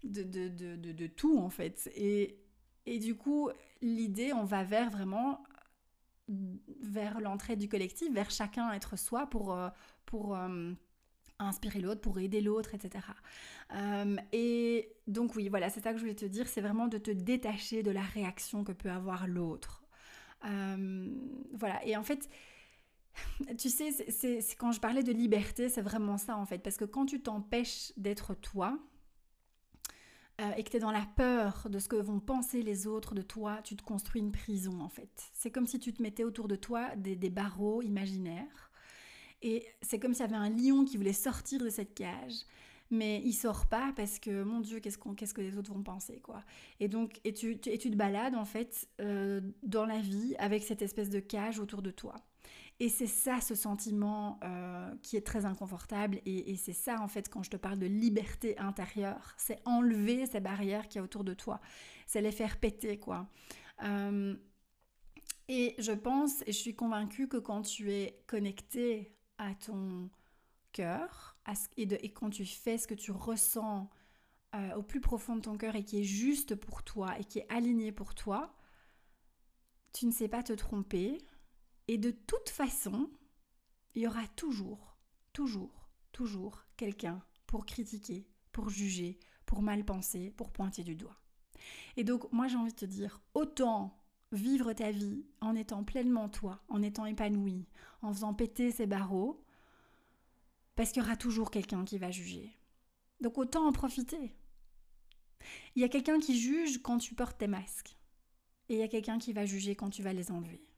[0.03, 1.91] de, de, de, de, tout en fait.
[1.95, 2.39] Et,
[2.85, 3.49] et du coup,
[3.81, 5.43] l'idée, on va vers vraiment
[6.81, 9.69] vers l'entrée du collectif, vers chacun être soi pour, euh,
[10.05, 10.71] pour euh,
[11.39, 13.05] inspirer l'autre, pour aider l'autre, etc.
[13.73, 16.97] Euh, et donc oui, voilà, c'est ça que je voulais te dire, c'est vraiment de
[16.97, 19.83] te détacher de la réaction que peut avoir l'autre.
[20.41, 22.29] voilà, et en fait,
[23.57, 26.59] tu sais, c'est quand je parlais de liberté, c'est vraiment ça en fait.
[26.59, 28.77] Parce que quand tu t'empêches d'être toi
[30.41, 33.15] euh, et que tu es dans la peur de ce que vont penser les autres
[33.15, 35.31] de toi, tu te construis une prison en fait.
[35.33, 38.71] C'est comme si tu te mettais autour de toi des, barreaux imaginaires.
[39.41, 42.45] Et c'est comme s'il y avait un lion qui voulait sortir de cette cage
[42.91, 46.43] mais il sort pas parce que mon Dieu, qu'est-ce, que les autres vont penser, quoi.
[46.79, 50.63] Et donc, et tu, et tu te balades en fait euh, dans la vie avec
[50.63, 52.15] cette espèce de cage autour de toi.
[52.81, 56.21] Et c'est ça, ce sentiment euh, qui est très inconfortable.
[56.25, 60.39] Et, c'est ça, en fait, quand je te parle de liberté intérieure, c'est enlever ces
[60.39, 61.59] barrières qu'il y a autour de toi.
[62.07, 63.27] C'est les faire péter, quoi.
[63.83, 64.33] Euh,
[65.49, 70.09] et je pense, et je suis convaincue que quand tu es connecté à ton
[70.71, 71.37] cœur,
[71.75, 73.89] et, quand tu fais ce que tu ressens
[74.55, 77.39] euh, au plus profond de ton cœur et qui est juste pour toi et qui
[77.39, 78.55] est aligné pour toi,
[79.91, 81.17] tu ne sais pas te tromper,
[81.89, 83.09] et de toute façon,
[83.95, 84.95] il y aura toujours,
[85.33, 91.19] toujours, toujours quelqu'un pour critiquer, pour juger, pour mal penser, pour pointer du doigt.
[91.97, 93.97] Et donc, moi, j'ai envie de te dire, autant
[94.31, 97.65] vivre ta vie en étant pleinement toi, en étant épanoui,
[98.03, 99.43] en faisant péter ses barreaux,
[100.75, 102.55] parce qu'il y aura toujours quelqu'un qui va juger.
[103.19, 104.35] Donc, autant en profiter.
[105.75, 107.97] Il y a quelqu'un qui juge quand tu portes tes masques.
[108.69, 110.68] Et il y a quelqu'un qui va juger quand tu vas les enlever.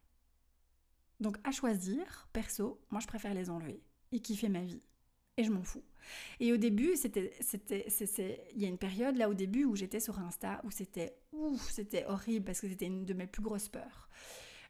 [1.22, 3.82] Donc à choisir, perso, moi je préfère les enlever
[4.12, 4.84] et kiffer ma vie.
[5.38, 5.84] Et je m'en fous.
[6.40, 10.00] Et au début, c'était, c'était, il y a une période là au début où j'étais
[10.00, 13.70] sur Insta où c'était ouf, c'était horrible parce que c'était une de mes plus grosses
[13.70, 14.10] peurs.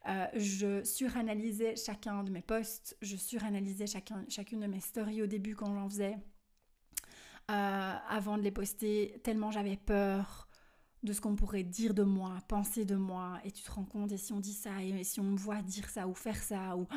[0.07, 5.27] Euh, je suranalysais chacun de mes posts, je suranalysais chacun, chacune de mes stories au
[5.27, 6.17] début quand j'en faisais,
[7.49, 10.47] euh, avant de les poster, tellement j'avais peur
[11.03, 14.11] de ce qu'on pourrait dire de moi, penser de moi, et tu te rends compte,
[14.11, 16.77] et si on dit ça, et si on me voit dire ça, ou faire ça,
[16.77, 16.87] ou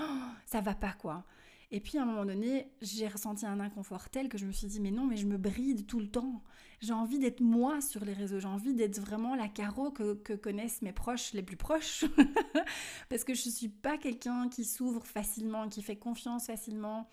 [0.46, 1.24] ça va pas quoi.
[1.70, 4.66] Et puis à un moment donné, j'ai ressenti un inconfort tel que je me suis
[4.66, 6.42] dit, mais non, mais je me bride tout le temps.
[6.80, 10.82] J'ai envie d'être moi sur les réseaux, j'ai envie d'être vraiment la que, que, connaissent
[10.82, 12.04] mes proches les plus proches.
[13.08, 17.08] Parce que je suis pas quelqu'un qui s'ouvre facilement, qui fait confiance facilement.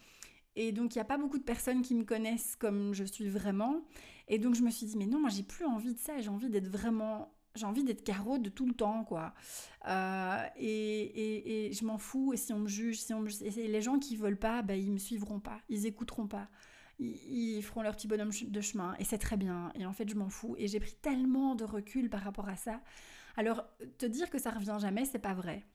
[0.56, 3.30] Et donc, il n'y a pas beaucoup de personnes qui me connaissent comme je suis
[3.30, 3.82] vraiment.
[4.32, 6.18] Et donc, je me suis dit, mais non, moi, j'ai plus envie de ça.
[6.20, 7.36] J'ai envie d'être vraiment.
[7.54, 9.34] J'ai envie d'être carreau de tout le temps, quoi.
[9.90, 12.32] Euh, et, et, je m'en fous.
[12.32, 14.90] Et si on me juge, si on Et les gens qui veulent pas, bah, ils
[14.90, 15.60] me suivront pas.
[15.68, 16.48] Ils écouteront pas.
[16.98, 18.96] Ils, feront leur petit bonhomme de chemin.
[19.00, 19.74] Et c'est très bien.
[19.76, 20.56] Et en fait, je m'en fous.
[20.58, 22.82] Et j'ai pris tellement de recul par rapport à ça.
[23.36, 23.66] Alors,
[23.98, 25.66] te dire que ça revient jamais, c'est pas vrai.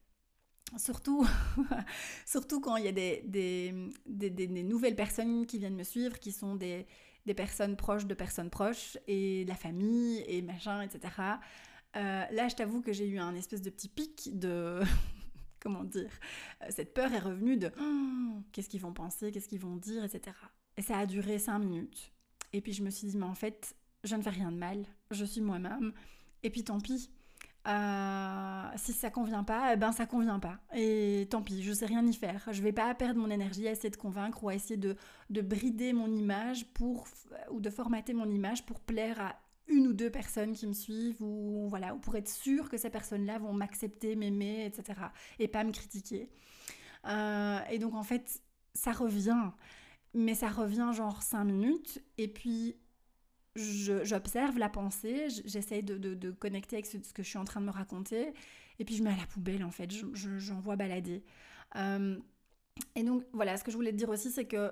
[0.78, 1.26] Surtout,
[2.26, 6.56] surtout quand il y a des, des, nouvelles personnes qui viennent me suivre, qui sont
[6.56, 6.86] des,
[7.34, 11.12] personnes proches de personnes proches, et la famille, et machin, etc.
[11.96, 14.80] Euh, là, je t'avoue que j'ai eu un espèce de petit pic de...
[15.60, 16.10] Comment dire
[16.62, 20.04] euh, Cette peur est revenue de oh, qu'est-ce qu'ils vont penser, qu'est-ce qu'ils vont dire,
[20.04, 20.36] etc.
[20.76, 22.12] Et ça a duré cinq minutes.
[22.52, 24.86] Et puis je me suis dit, mais en fait, je ne fais rien de mal,
[25.10, 25.92] je suis moi-même.
[26.42, 27.10] Et puis tant pis,
[27.66, 30.58] Euh, si ça convient pas, eh ben ça convient pas.
[30.74, 32.48] Et tant pis, je sais rien y faire.
[32.52, 34.96] Je vais pas perdre mon énergie à essayer de convaincre ou à essayer de,
[35.30, 37.06] de brider mon image pour
[37.50, 39.36] ou de formater mon image pour plaire à
[39.68, 42.90] une ou deux personnes qui me suivent ou voilà ou pour être sûr que ces
[42.90, 45.00] personnes-là vont m'accepter, m'aimer, etc.
[45.40, 46.30] et pas me critiquer.
[47.06, 48.42] Euh, et donc en fait,
[48.74, 49.50] ça revient,
[50.14, 52.76] mais ça revient genre cinq minutes et puis
[53.56, 57.66] j'observe la pensée, j'essaye de, de, connecter avec ce, que je suis en train de
[57.66, 58.32] me raconter,
[58.78, 61.22] et puis je mets à la poubelle en fait, j'en vois balader.
[61.76, 62.18] Euh,
[62.94, 64.70] et donc voilà, ce que je voulais te dire aussi, c'est que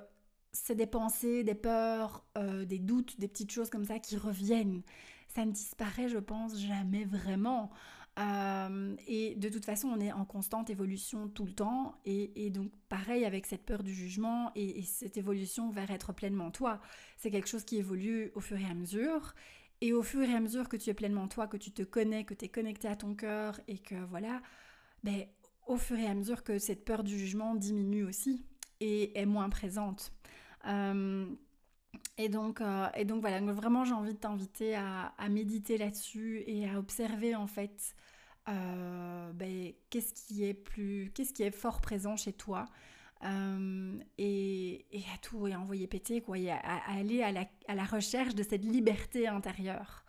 [0.52, 4.82] c'est des pensées, des peurs, euh, des doutes, des petites choses comme ça qui reviennent.
[5.28, 7.70] Ça ne disparaît, je pense, jamais vraiment.
[8.18, 12.00] Euh, et de toute façon, on est en constante évolution tout le temps.
[12.04, 16.80] Et, donc, pareil avec cette peur du jugement et, cette évolution vers être pleinement toi.
[17.16, 19.34] C'est quelque chose qui évolue au fur et à mesure.
[19.80, 22.24] Et au fur et à mesure que tu es pleinement toi, que tu te connais,
[22.24, 24.40] que tu es connecté à ton cœur et que voilà,
[25.02, 25.26] ben,
[25.66, 28.44] au fur et à mesure que cette peur du jugement diminue aussi
[28.80, 30.12] et est moins présente.
[30.66, 31.26] Euh,
[32.16, 36.68] et donc, euh, et donc voilà, vraiment j'ai envie de t'inviter à, méditer là-dessus et
[36.68, 37.94] à observer en fait
[38.48, 42.66] euh, ben, qu'est-ce qui est plus, qu'est-ce qui est fort présent chez toi?
[43.24, 47.74] Euh, et, et, à tout et envoyer péter quoi, et à, aller à la, à
[47.74, 50.04] la, recherche de cette liberté intérieure.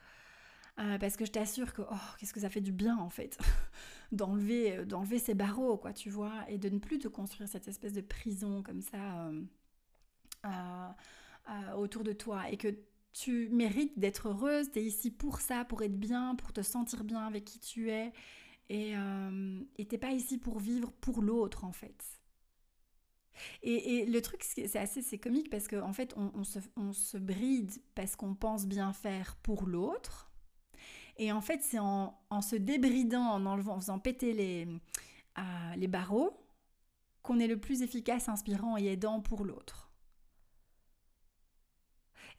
[0.79, 3.37] Euh, parce que je t'assure que oh, qu'est-ce que ça fait du bien en fait
[4.11, 7.93] d'enlever d'enlever ces barreaux quoi tu vois et de ne plus te construire cette espèce
[7.93, 9.31] de prison comme ça
[11.77, 12.75] autour de toi et que
[13.15, 17.05] tu mérites d'être heureuse, tu es ici pour ça, pour être bien, pour te sentir
[17.05, 18.11] bien avec qui tu es.
[18.67, 22.03] Et euh, t'es pas ici pour vivre pour l'autre en fait.
[23.63, 27.17] Et, le truc, c'est assez c'est comique parce qu'en en fait, on, se, on, se,
[27.17, 30.31] bride parce qu'on pense bien faire pour l'autre.
[31.17, 34.67] Et en fait, c'est en, en, se débridant, en enlevant, en faisant péter les,
[35.37, 36.37] euh, les barreaux,
[37.23, 39.84] qu'on est le plus efficace, inspirant et aidant pour l'autre.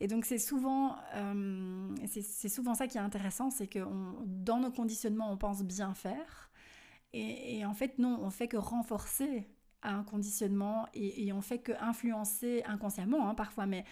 [0.01, 3.81] Et donc c'est souvent, euh, c'est souvent ça qui est intéressant, c'est que
[4.27, 6.51] dans nos conditionnements, on pense bien faire.
[7.13, 9.49] Et, en fait, non, on fait que renforcer
[9.83, 13.85] un conditionnement et, on fait que influencer inconsciemment hein, parfois, mais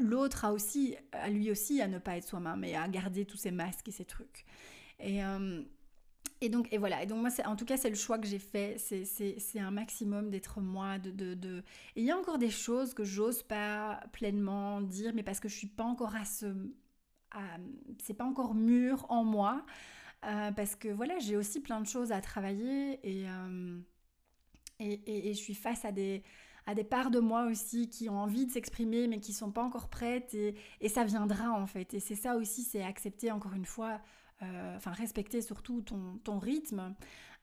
[0.00, 0.96] l'autre a aussi,
[1.30, 4.04] lui aussi, à ne pas être soi-même et à garder tous ces masques et ces
[4.04, 4.44] trucs.
[4.98, 5.62] Et, euh,
[6.42, 7.02] et donc, et voilà.
[7.02, 8.76] Et donc, moi, en tout cas, c'est le choix que j'ai fait.
[8.78, 10.98] C'est un maximum d'être moi.
[10.98, 11.62] De, de, de...
[11.94, 15.48] Et il y a encore des choses que j'ose pas pleinement dire, mais parce que
[15.48, 16.46] je suis pas encore à ce.
[18.02, 19.64] C'est pas encore mûr en moi.
[20.24, 23.78] Euh, parce que voilà, j'ai aussi plein de choses à travailler et, euh,
[24.78, 26.22] et, et, je suis face à des,
[26.64, 29.64] à des parts de moi aussi qui ont envie de s'exprimer mais qui sont pas
[29.64, 31.94] encore prêtes et, et ça viendra en fait.
[31.94, 34.00] Et c'est ça aussi, c'est accepter encore une fois
[34.76, 36.94] enfin respecter surtout ton, ton rythme,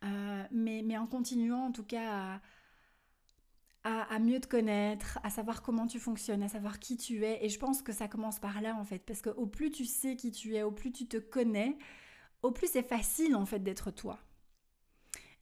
[0.03, 2.39] euh, mais, mais, en continuant en tout cas
[3.83, 7.45] à, à, mieux te connaître, à savoir comment tu fonctionnes, à savoir qui tu es.
[7.45, 9.85] Et je pense que ça commence par là en fait, parce que au plus tu
[9.85, 11.77] sais qui tu es, au plus tu te connais,
[12.43, 14.19] au plus c'est facile en fait d'être toi.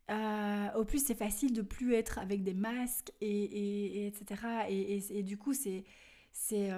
[0.09, 4.41] Euh, au plus c'est facile de plus être avec des masques et, et, etc.
[4.69, 5.83] Et, du coup c'est
[6.31, 6.71] c'est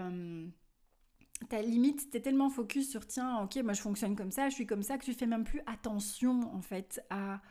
[1.47, 4.65] ta limite, t'es tellement focus sur tiens, ok, moi je fonctionne comme ça, je suis
[4.65, 7.41] comme ça, que tu fais même plus attention en fait à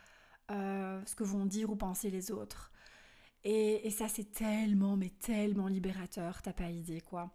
[0.50, 2.70] euh, ce que vont dire ou penser les autres.
[3.44, 7.32] Et, ça c'est tellement, mais tellement libérateur, t'as pas idée quoi.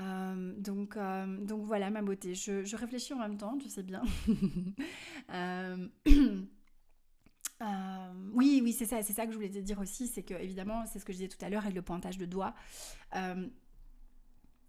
[0.00, 4.02] Euh, donc, euh, donc voilà ma beauté, je, réfléchis en même temps, tu sais bien.
[8.34, 10.84] oui, oui, c'est ça, c'est ça que je voulais te dire aussi, c'est que évidemment,
[10.86, 12.54] c'est ce que je disais tout à l'heure avec le pointage de doigt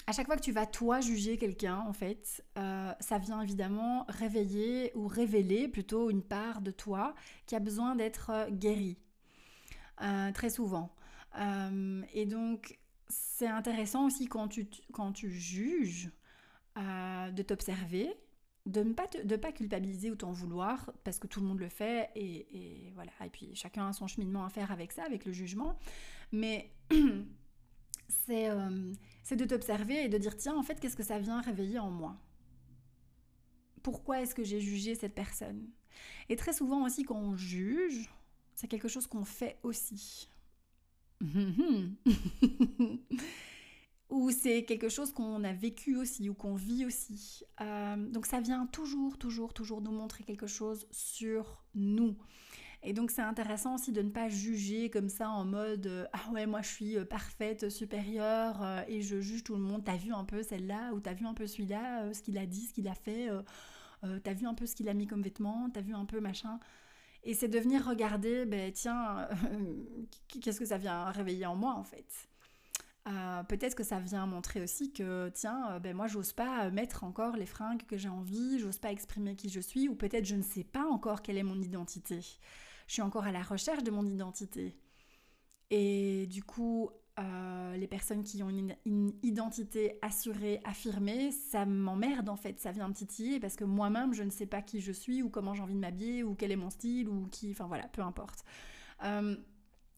[0.07, 4.05] à chaque fois que tu vas toi juger quelqu'un, en fait, euh, ça vient évidemment
[4.07, 7.15] réveiller ou révéler plutôt une part de toi
[7.47, 8.97] qui a besoin d'être euh, guérie,
[10.01, 10.93] euh, très souvent.
[12.13, 16.11] et donc, c'est intéressant aussi quand tu, quand tu juges
[16.77, 18.13] de t'observer,
[18.65, 21.69] de ne pas, de pas culpabiliser ou t'en vouloir, parce que tout le monde le
[21.69, 23.11] fait, et, voilà.
[23.25, 25.77] Et puis chacun a son cheminement à faire avec ça, avec le jugement.
[26.31, 26.71] Mais
[28.25, 28.49] c'est
[29.25, 31.89] c'est de t'observer et de dire tiens, en fait, qu'est-ce que ça vient réveiller en
[31.89, 32.15] moi?
[33.81, 35.67] Pourquoi est-ce que j'ai jugé cette personne?
[36.29, 38.07] Et très souvent aussi, quand on juge,
[38.53, 40.29] c'est quelque chose qu'on fait aussi.
[44.11, 47.41] ou c'est quelque chose qu'on a vécu aussi ou qu'on vit aussi.
[47.61, 52.15] Euh, donc ça vient toujours, toujours, toujours nous montrer quelque chose sur nous.
[52.87, 56.31] Et donc c'est intéressant aussi de ne pas juger comme ça en mode euh, ah
[56.31, 59.83] ouais moi je suis euh, parfaite, supérieure euh, et je juge tout le monde.
[59.83, 62.67] T'as vu un peu celle-là ou t'as vu un peu celui-là, ce qu'il a dit,
[62.67, 63.27] ce qu'il a fait.
[64.23, 66.59] t'as vu un peu ce qu'il a mis comme vêtements, t'as vu un peu machin.
[67.23, 69.27] Et c'est de venir regarder, ben tiens,
[70.27, 72.05] qu'est-ce que ça vient réveiller en moi en fait.
[73.47, 77.45] Peut-être que ça vient montrer aussi que, tiens, ben moi, j'ose pas mettre encore les
[77.45, 80.63] fringues que j'ai envie, j'ose pas exprimer qui je suis, ou peut-être je ne sais
[80.63, 82.19] pas encore quelle est mon identité.
[82.87, 84.75] Je suis encore à la recherche de mon identité.
[85.71, 92.35] Et du coup, euh, les personnes qui ont une, identité assurée, affirmée, ça m'emmerde en
[92.35, 95.23] fait, ça vient me titiller parce que moi-même, je ne sais pas qui je suis,
[95.23, 97.87] ou comment j'ai envie de m'habiller, ou quel est mon style, ou qui, enfin voilà,
[97.87, 98.43] peu importe.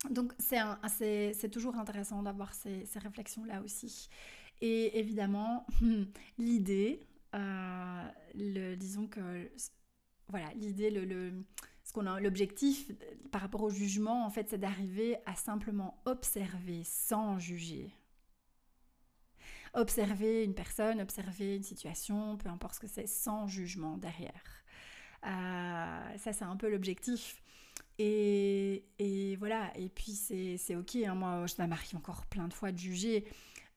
[0.09, 4.09] Donc c'est toujours intéressant d'avoir ces, réflexions-là aussi.
[4.61, 5.65] Et évidemment,
[6.37, 7.01] l'idée,
[7.35, 9.49] euh, disons que,
[10.29, 11.43] voilà, l'idée, le,
[11.87, 12.91] ce qu'on a, l'objectif
[13.31, 17.95] par rapport au jugement, en fait, c'est d'arriver à simplement observer sans juger.
[19.73, 24.65] Observer une personne, observer une situation, peu importe ce que c'est, sans jugement derrière.
[25.25, 27.41] Euh, ça, c'est un peu l'objectif.
[27.99, 28.83] Et,
[29.39, 31.15] voilà, et puis c'est ok, hein.
[31.15, 33.25] moi ça m'arrive encore plein de fois de juger.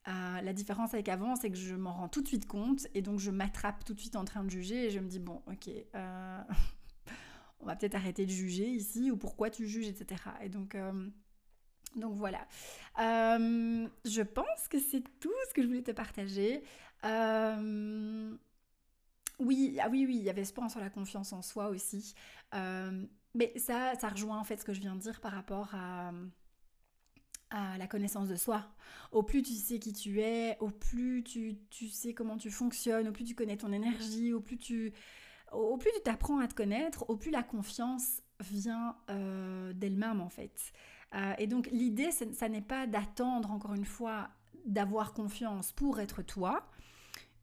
[0.09, 3.01] Euh, la différence avec avant, c'est que je m'en rends tout de suite compte et
[3.01, 5.41] donc je m'attrape tout de suite en train de juger et je me dis bon,
[5.47, 6.41] ok, euh,
[7.61, 10.21] on va peut-être arrêter de juger ici ou pourquoi tu juges, etc.
[10.41, 11.09] Et donc, euh,
[11.95, 12.47] voilà.
[12.97, 16.63] je pense que c'est tout ce que je voulais te partager.
[19.39, 22.13] Oui, ah oui, oui, il y avait ce point sur la confiance en soi aussi.
[23.33, 26.11] Mais ça, ça rejoint en fait ce que je viens de dire par rapport à,
[27.49, 28.65] à la connaissance de soi.
[29.11, 33.07] Au plus tu sais qui tu es, au plus tu, tu, sais comment tu fonctionnes,
[33.07, 34.93] au plus tu connais ton énergie, au plus tu
[35.51, 40.29] au plus tu t'apprends à te connaître, au plus la confiance vient euh, d'elle-même en
[40.29, 40.73] fait.
[41.15, 44.29] Euh, et donc l'idée, ça n'est pas d'attendre encore une fois
[44.65, 46.69] d'avoir confiance pour être toi,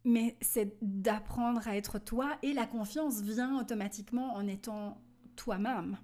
[0.05, 5.01] mais c'est d'apprendre à être toi et la confiance vient automatiquement en étant
[5.37, 5.99] toi-même.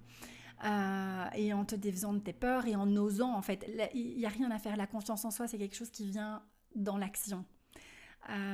[0.63, 3.69] Euh, et en te défaisant de tes peurs et en osant en fait.
[3.93, 4.77] Il n'y a rien à faire.
[4.77, 6.41] La confiance en soi, c'est quelque chose qui vient
[6.75, 7.43] dans l'action.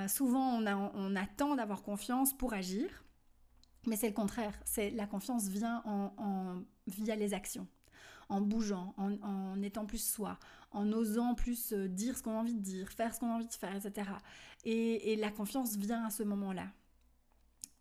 [0.08, 3.06] Souvent, on attend d'avoir confiance pour agir,
[3.88, 4.53] mais c'est le contraire.
[4.65, 7.67] C'est la confiance vient en, via les actions,
[8.29, 10.38] en bougeant, en, étant plus soi,
[10.71, 13.36] en osant plus euh, dire ce qu'on a envie de dire, faire ce qu'on a
[13.36, 14.09] envie de faire, etc.
[14.63, 16.67] et la confiance vient à ce moment-là.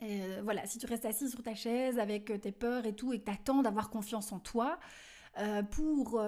[0.02, 3.12] Euh, voilà, si tu restes assis sur ta chaise avec euh, tes peurs et tout
[3.12, 4.78] et que tu attends d'avoir confiance en toi,
[5.38, 6.20] euh, pour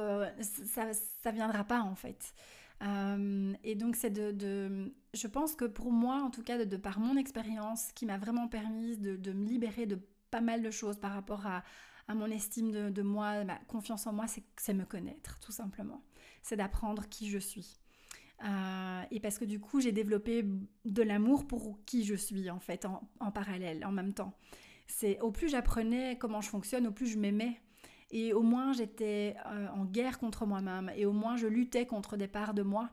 [0.67, 0.93] ça,
[1.23, 2.35] ça viendra pas en fait.
[2.83, 7.17] Et donc c'est de, je pense que pour moi en tout cas de, par mon
[7.17, 11.47] expérience qui m'a vraiment permis de, me libérer de pas mal de choses par rapport
[11.47, 11.63] à,
[12.09, 14.27] mon estime de, moi, ma confiance en moi,
[14.57, 16.03] c'est me connaître tout simplement.
[16.43, 17.79] C'est d'apprendre qui je suis.
[18.45, 20.45] Euh, et parce que du coup, j'ai développé
[20.85, 22.87] de l'amour pour qui je suis, en fait,
[23.21, 24.37] en, parallèle, en même temps.
[24.87, 27.61] C'est au plus j'apprenais comment je fonctionne, au plus je m'aimais.
[28.13, 30.91] Et au moins, j'étais euh, en guerre contre moi-même.
[30.97, 32.91] Et au moins, je luttais contre des parts de moi.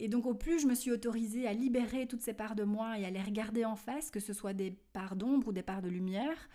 [0.00, 2.98] Et donc, au plus je me suis autorisée à libérer toutes ces parts de moi
[2.98, 5.82] et à les regarder en face, que ce soit des parts d'ombre ou des parts
[5.82, 6.48] de lumière,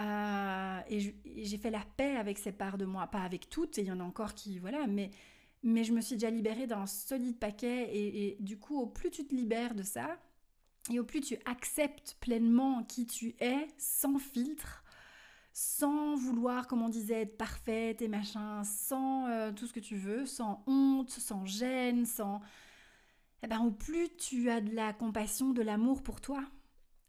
[0.00, 0.98] euh, et
[1.44, 3.06] j'ai fait la paix avec ces parts de moi.
[3.06, 5.10] Pas avec toutes, et il y en a encore qui, voilà, mais
[5.62, 9.26] mais je me suis déjà libérée d'un solide paquet et, du coup, au plus tu
[9.26, 10.18] te libères de ça,
[10.90, 14.82] et au plus tu acceptes pleinement qui tu es, sans filtre,
[15.52, 19.96] sans vouloir, comme on disait, être parfaite et machin, sans euh, tout ce que tu
[19.96, 22.40] veux, sans honte, sans gêne, sans...
[23.42, 26.44] Eh ben, au plus tu as de la compassion, de l'amour pour toi.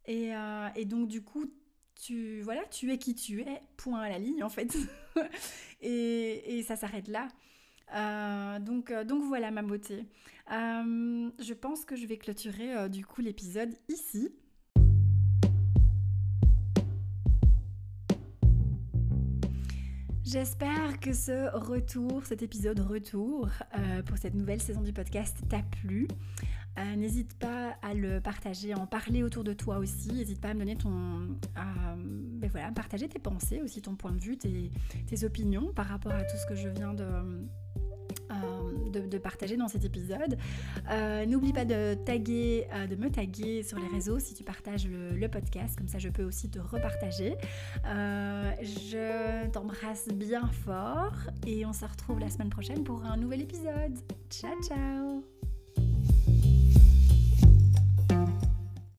[0.06, 1.46] Et, euh, et, donc, du coup,
[2.02, 4.76] tu, voilà, tu es qui tu es, point à la ligne, en fait.
[5.82, 7.28] et, et ça s'arrête là.
[7.94, 10.06] Euh, donc, donc voilà ma beauté.
[10.50, 14.34] Je pense que je vais clôturer du coup l'épisode ici.
[20.32, 23.50] J'espère que ce retour, cet épisode retour
[24.06, 26.08] pour cette nouvelle saison du podcast t'a plu.
[26.96, 30.14] N'hésite pas à le partager, à en parler autour de toi aussi.
[30.14, 34.22] N'hésite pas à me donner ton, ben voilà, partager tes pensées aussi, ton point de
[34.22, 37.06] vue, tes opinions par rapport à tout ce que je viens de,
[38.32, 40.38] euh, de, partager dans cet épisode.
[40.89, 44.88] Euh, n'oublie pas de taguer, euh, de me taguer sur les réseaux si tu partages
[44.88, 47.36] le, podcast, comme ça je peux aussi te repartager.
[47.86, 51.14] je t'embrasse bien fort
[51.47, 53.97] et on se retrouve la semaine prochaine pour un nouvel épisode.
[54.30, 55.51] Ciao ciao